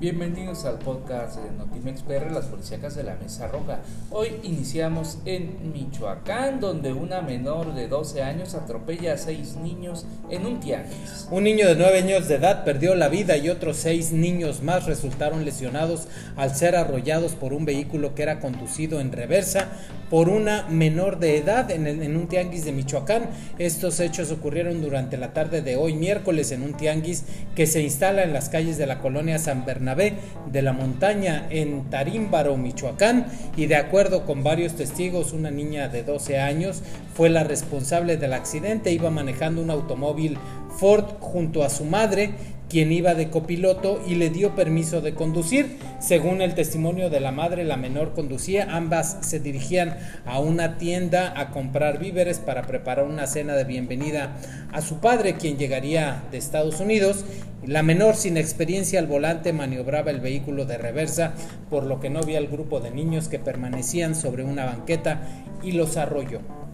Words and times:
Bienvenidos 0.00 0.64
al 0.64 0.78
podcast 0.78 1.38
de 1.38 1.50
Notimex 1.50 2.02
PR, 2.02 2.30
las 2.30 2.44
policíacas 2.44 2.94
de 2.94 3.02
la 3.02 3.16
Mesa 3.16 3.48
Roja. 3.48 3.80
Hoy 4.12 4.28
iniciamos 4.44 5.18
en 5.24 5.72
Michoacán, 5.72 6.60
donde 6.60 6.92
una 6.92 7.20
menor 7.20 7.74
de 7.74 7.88
12 7.88 8.22
años 8.22 8.54
atropella 8.54 9.14
a 9.14 9.18
seis 9.18 9.56
niños 9.56 10.06
en 10.30 10.46
un 10.46 10.60
tianguis. 10.60 11.26
Un 11.32 11.42
niño 11.42 11.66
de 11.66 11.74
9 11.74 11.98
años 11.98 12.28
de 12.28 12.36
edad 12.36 12.62
perdió 12.62 12.94
la 12.94 13.08
vida 13.08 13.36
y 13.38 13.48
otros 13.48 13.78
seis 13.78 14.12
niños 14.12 14.62
más 14.62 14.86
resultaron 14.86 15.44
lesionados 15.44 16.06
al 16.36 16.54
ser 16.54 16.76
arrollados 16.76 17.34
por 17.34 17.52
un 17.52 17.64
vehículo 17.64 18.14
que 18.14 18.22
era 18.22 18.38
conducido 18.38 19.00
en 19.00 19.10
reversa 19.10 19.66
por 20.10 20.28
una 20.28 20.64
menor 20.68 21.18
de 21.18 21.36
edad 21.36 21.70
en, 21.72 21.86
en 21.86 22.16
un 22.16 22.28
tianguis 22.28 22.64
de 22.64 22.70
Michoacán. 22.70 23.30
Estos 23.58 23.98
hechos 23.98 24.30
ocurrieron 24.30 24.80
durante 24.80 25.16
la 25.16 25.32
tarde 25.32 25.60
de 25.60 25.76
hoy 25.76 25.94
miércoles 25.94 26.52
en 26.52 26.62
un 26.62 26.74
tianguis 26.74 27.24
que 27.56 27.66
se 27.66 27.82
instala 27.82 28.22
en 28.22 28.32
las 28.32 28.48
calles 28.48 28.78
de 28.78 28.86
la 28.86 29.00
colonia 29.00 29.40
San 29.40 29.66
Bernardo 29.66 29.87
de 29.94 30.62
la 30.62 30.72
Montaña 30.72 31.46
en 31.50 31.88
Tarímbaro, 31.90 32.56
Michoacán, 32.56 33.26
y 33.56 33.66
de 33.66 33.76
acuerdo 33.76 34.26
con 34.26 34.44
varios 34.44 34.74
testigos, 34.74 35.32
una 35.32 35.50
niña 35.50 35.88
de 35.88 36.02
12 36.02 36.38
años 36.38 36.82
fue 37.14 37.30
la 37.30 37.44
responsable 37.44 38.16
del 38.16 38.32
accidente, 38.32 38.92
iba 38.92 39.10
manejando 39.10 39.62
un 39.62 39.70
automóvil 39.70 40.38
Ford 40.78 41.04
junto 41.20 41.64
a 41.64 41.70
su 41.70 41.84
madre, 41.84 42.30
quien 42.68 42.92
iba 42.92 43.14
de 43.14 43.30
copiloto 43.30 44.02
y 44.06 44.14
le 44.14 44.30
dio 44.30 44.54
permiso 44.54 45.00
de 45.00 45.14
conducir. 45.14 45.78
Según 46.00 46.42
el 46.42 46.54
testimonio 46.54 47.10
de 47.10 47.20
la 47.20 47.32
madre, 47.32 47.64
la 47.64 47.76
menor 47.76 48.12
conducía, 48.14 48.68
ambas 48.70 49.18
se 49.20 49.40
dirigían 49.40 49.96
a 50.26 50.38
una 50.40 50.78
tienda 50.78 51.32
a 51.36 51.50
comprar 51.50 51.98
víveres 51.98 52.38
para 52.38 52.62
preparar 52.62 53.06
una 53.06 53.26
cena 53.26 53.54
de 53.54 53.64
bienvenida 53.64 54.36
a 54.72 54.80
su 54.80 54.98
padre, 54.98 55.34
quien 55.34 55.56
llegaría 55.56 56.24
de 56.30 56.38
Estados 56.38 56.80
Unidos. 56.80 57.24
La 57.66 57.82
menor, 57.82 58.14
sin 58.14 58.36
experiencia 58.36 59.00
al 59.00 59.06
volante, 59.06 59.52
maniobraba 59.52 60.10
el 60.10 60.20
vehículo 60.20 60.64
de 60.64 60.78
reversa, 60.78 61.34
por 61.70 61.84
lo 61.84 62.00
que 62.00 62.10
no 62.10 62.22
vio 62.22 62.38
al 62.38 62.46
grupo 62.46 62.80
de 62.80 62.90
niños 62.90 63.28
que 63.28 63.38
permanecían 63.38 64.14
sobre 64.14 64.44
una 64.44 64.64
banqueta 64.66 65.22
y 65.62 65.72
los 65.72 65.96
arrolló. 65.96 66.67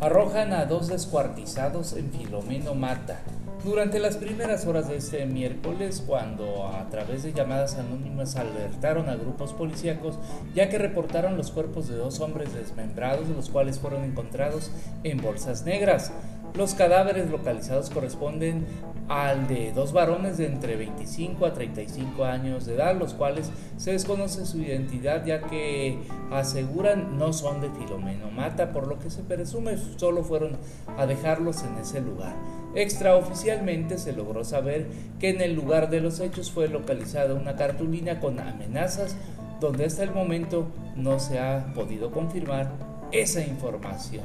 Arrojan 0.00 0.52
a 0.52 0.66
dos 0.66 0.88
descuartizados 0.88 1.92
en 1.92 2.10
Filomeno 2.10 2.74
Mata. 2.74 3.20
Durante 3.64 4.00
las 4.00 4.16
primeras 4.16 4.66
horas 4.66 4.88
de 4.88 4.96
este 4.96 5.24
miércoles, 5.24 6.02
cuando 6.06 6.66
a 6.66 6.86
través 6.90 7.22
de 7.22 7.32
llamadas 7.32 7.76
anónimas 7.76 8.36
alertaron 8.36 9.08
a 9.08 9.14
grupos 9.14 9.54
policíacos, 9.54 10.18
ya 10.54 10.68
que 10.68 10.78
reportaron 10.78 11.36
los 11.36 11.50
cuerpos 11.52 11.88
de 11.88 11.96
dos 11.96 12.20
hombres 12.20 12.52
desmembrados, 12.52 13.28
los 13.28 13.48
cuales 13.48 13.78
fueron 13.78 14.04
encontrados 14.04 14.70
en 15.04 15.22
bolsas 15.22 15.64
negras. 15.64 16.12
Los 16.56 16.74
cadáveres 16.74 17.30
localizados 17.30 17.90
corresponden 17.90 18.64
al 19.08 19.48
de 19.48 19.72
dos 19.72 19.92
varones 19.92 20.38
de 20.38 20.46
entre 20.46 20.76
25 20.76 21.46
a 21.46 21.52
35 21.52 22.24
años 22.24 22.64
de 22.64 22.76
edad, 22.76 22.96
los 22.96 23.12
cuales 23.12 23.50
se 23.76 23.90
desconoce 23.90 24.46
su 24.46 24.58
identidad 24.58 25.26
ya 25.26 25.42
que 25.42 25.98
aseguran 26.30 27.18
no 27.18 27.32
son 27.32 27.60
de 27.60 27.70
Filomeno 27.70 28.30
Mata, 28.30 28.72
por 28.72 28.86
lo 28.86 29.00
que 29.00 29.10
se 29.10 29.24
presume 29.24 29.76
solo 29.96 30.22
fueron 30.22 30.56
a 30.96 31.06
dejarlos 31.06 31.64
en 31.64 31.76
ese 31.78 32.00
lugar. 32.00 32.36
Extraoficialmente 32.76 33.98
se 33.98 34.12
logró 34.12 34.44
saber 34.44 34.86
que 35.18 35.30
en 35.30 35.40
el 35.40 35.54
lugar 35.54 35.90
de 35.90 36.00
los 36.00 36.20
hechos 36.20 36.52
fue 36.52 36.68
localizada 36.68 37.34
una 37.34 37.56
cartulina 37.56 38.20
con 38.20 38.38
amenazas 38.38 39.16
donde 39.60 39.86
hasta 39.86 40.04
el 40.04 40.12
momento 40.12 40.68
no 40.94 41.18
se 41.18 41.40
ha 41.40 41.72
podido 41.74 42.12
confirmar 42.12 42.70
esa 43.10 43.40
información. 43.40 44.24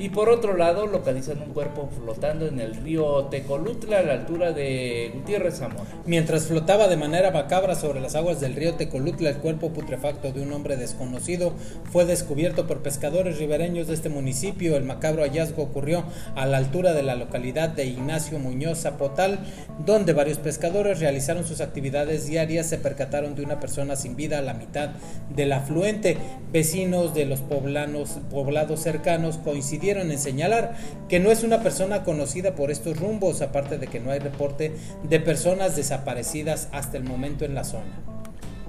Y 0.00 0.08
por 0.08 0.30
otro 0.30 0.56
lado, 0.56 0.86
localizan 0.86 1.42
un 1.42 1.52
cuerpo 1.52 1.90
flotando 1.94 2.46
en 2.46 2.58
el 2.58 2.74
río 2.74 3.26
Tecolutla 3.26 3.98
a 3.98 4.02
la 4.02 4.14
altura 4.14 4.52
de 4.52 5.10
Gutiérrez 5.12 5.58
Zamora. 5.58 5.84
Mientras 6.06 6.46
flotaba 6.46 6.88
de 6.88 6.96
manera 6.96 7.30
macabra 7.32 7.74
sobre 7.74 8.00
las 8.00 8.14
aguas 8.14 8.40
del 8.40 8.56
río 8.56 8.76
Tecolutla, 8.76 9.28
el 9.28 9.36
cuerpo 9.36 9.74
putrefacto 9.74 10.32
de 10.32 10.40
un 10.40 10.54
hombre 10.54 10.78
desconocido 10.78 11.52
fue 11.92 12.06
descubierto 12.06 12.66
por 12.66 12.78
pescadores 12.78 13.36
ribereños 13.36 13.88
de 13.88 13.94
este 13.94 14.08
municipio. 14.08 14.74
El 14.74 14.84
macabro 14.84 15.22
hallazgo 15.22 15.64
ocurrió 15.64 16.04
a 16.34 16.46
la 16.46 16.56
altura 16.56 16.94
de 16.94 17.02
la 17.02 17.14
localidad 17.14 17.68
de 17.68 17.84
Ignacio 17.84 18.38
Muñoz 18.38 18.78
Zapotal, 18.78 19.40
donde 19.84 20.14
varios 20.14 20.38
pescadores 20.38 21.00
realizaron 21.00 21.44
sus 21.44 21.60
actividades 21.60 22.26
diarias. 22.26 22.70
Se 22.70 22.78
percataron 22.78 23.34
de 23.34 23.42
una 23.42 23.60
persona 23.60 23.96
sin 23.96 24.16
vida 24.16 24.38
a 24.38 24.42
la 24.42 24.54
mitad 24.54 24.92
del 25.36 25.52
afluente. 25.52 26.16
Vecinos 26.50 27.12
de 27.12 27.26
los 27.26 27.40
poblanos, 27.42 28.16
poblados 28.30 28.80
cercanos 28.80 29.36
coincidieron 29.36 29.89
en 29.98 30.18
señalar 30.18 30.76
que 31.08 31.20
no 31.20 31.30
es 31.30 31.42
una 31.42 31.62
persona 31.62 32.04
conocida 32.04 32.54
por 32.54 32.70
estos 32.70 32.98
rumbos, 32.98 33.42
aparte 33.42 33.78
de 33.78 33.88
que 33.88 34.00
no 34.00 34.10
hay 34.10 34.20
reporte 34.20 34.72
de 35.02 35.20
personas 35.20 35.76
desaparecidas 35.76 36.68
hasta 36.72 36.96
el 36.96 37.04
momento 37.04 37.44
en 37.44 37.54
la 37.54 37.64
zona. 37.64 38.00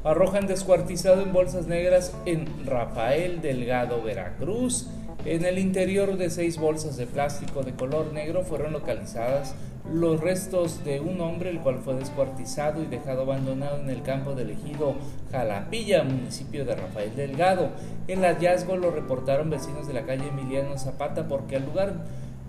Arrojan 0.04 0.48
descuartizado 0.48 1.22
en 1.22 1.32
bolsas 1.32 1.68
negras 1.68 2.14
en 2.26 2.66
Rafael 2.66 3.42
Delgado, 3.42 4.02
Veracruz. 4.02 4.88
En 5.24 5.46
el 5.46 5.60
interior 5.60 6.18
de 6.18 6.32
seis 6.32 6.58
bolsas 6.58 6.98
de 6.98 7.06
plástico 7.06 7.62
de 7.62 7.74
color 7.74 8.12
negro 8.12 8.44
fueron 8.44 8.74
localizadas 8.74 9.54
los 9.94 10.20
restos 10.20 10.84
de 10.84 11.00
un 11.00 11.22
hombre 11.22 11.52
el 11.52 11.60
cual 11.60 11.78
fue 11.78 11.94
descuartizado 11.94 12.82
y 12.82 12.88
dejado 12.88 13.22
abandonado 13.22 13.80
en 13.80 13.90
el 13.92 14.02
campo 14.02 14.34
del 14.34 14.50
ejido 14.50 14.96
Jalapilla, 15.32 16.04
municipio 16.04 16.66
de 16.66 16.76
Rafael 16.76 17.16
Delgado. 17.16 17.70
El 18.08 18.22
hallazgo 18.22 18.78
lo 18.78 18.90
reportaron 18.90 19.52
vecinos 19.52 19.88
de 19.88 19.94
la 19.94 20.08
calle 20.08 20.28
Emiliano 20.28 20.78
Zapata 20.80 21.28
porque 21.28 21.58
al 21.58 21.66
lugar 21.66 21.94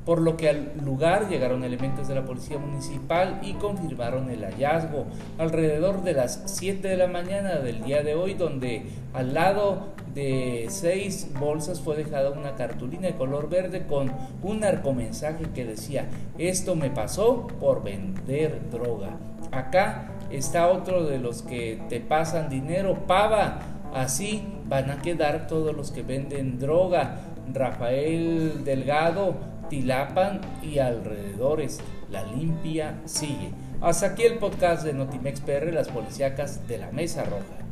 por 0.04 0.20
lo 0.20 0.36
que 0.36 0.48
al 0.48 0.72
lugar 0.84 1.28
llegaron 1.28 1.62
elementos 1.64 2.08
de 2.08 2.14
la 2.14 2.24
policía 2.24 2.58
municipal 2.58 3.40
y 3.42 3.54
confirmaron 3.54 4.30
el 4.30 4.44
hallazgo 4.44 5.06
alrededor 5.38 6.02
de 6.02 6.14
las 6.14 6.42
7 6.46 6.86
de 6.88 6.96
la 6.96 7.06
mañana 7.06 7.60
del 7.60 7.82
día 7.82 8.02
de 8.02 8.14
hoy, 8.14 8.34
donde 8.34 8.86
al 9.12 9.34
lado 9.34 9.92
de 10.14 10.66
seis 10.68 11.28
bolsas 11.38 11.80
fue 11.80 11.96
dejada 11.96 12.30
una 12.30 12.54
cartulina 12.54 13.06
de 13.06 13.14
color 13.14 13.48
verde 13.48 13.86
con 13.86 14.12
un 14.42 14.60
narcomensaje 14.60 15.44
que 15.54 15.64
decía, 15.64 16.08
esto 16.36 16.74
me 16.74 16.90
pasó 16.90 17.46
por 17.46 17.82
vender 17.82 18.70
droga. 18.70 19.16
Acá 19.52 20.12
está 20.30 20.68
otro 20.68 21.04
de 21.04 21.18
los 21.18 21.42
que 21.42 21.80
te 21.88 22.00
pasan 22.00 22.48
dinero, 22.48 23.06
pava. 23.06 23.60
Así 23.94 24.42
van 24.68 24.90
a 24.90 25.02
quedar 25.02 25.46
todos 25.46 25.74
los 25.74 25.90
que 25.90 26.02
venden 26.02 26.58
droga. 26.58 27.20
Rafael 27.52 28.64
Delgado 28.64 29.51
Tilapan 29.68 30.40
y 30.62 30.78
alrededores. 30.78 31.80
La 32.10 32.24
limpia 32.24 33.00
sigue. 33.04 33.50
Hasta 33.80 34.06
aquí 34.06 34.22
el 34.22 34.38
podcast 34.38 34.84
de 34.84 34.92
Notimex 34.92 35.40
PR, 35.40 35.72
las 35.72 35.88
policíacas 35.88 36.66
de 36.68 36.78
la 36.78 36.90
Mesa 36.92 37.24
Roja. 37.24 37.62